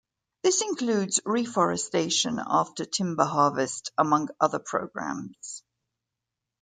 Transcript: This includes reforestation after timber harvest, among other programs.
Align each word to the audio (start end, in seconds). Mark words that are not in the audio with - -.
This 0.41 0.63
includes 0.63 1.19
reforestation 1.25 2.39
after 2.43 2.85
timber 2.85 3.25
harvest, 3.25 3.91
among 3.99 4.29
other 4.39 4.57
programs. 4.57 5.61